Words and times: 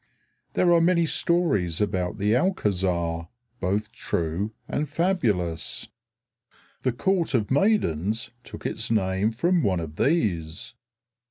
There 0.53 0.73
are 0.73 0.81
many 0.81 1.05
stories 1.05 1.79
about 1.79 2.17
the 2.17 2.31
Alcázar, 2.33 3.27
both 3.59 3.91
true 3.91 4.51
and 4.67 4.89
fabulous. 4.89 5.89
The 6.81 6.91
Court 6.91 7.35
of 7.35 7.51
Maidens 7.51 8.31
took 8.43 8.65
its 8.65 8.89
name 8.89 9.29
from 9.31 9.61
one 9.61 9.79
of 9.79 9.97
these. 9.97 10.73